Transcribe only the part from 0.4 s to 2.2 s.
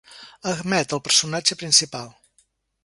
Ahmed: el personatge principal.